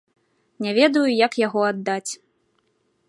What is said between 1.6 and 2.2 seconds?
аддаць.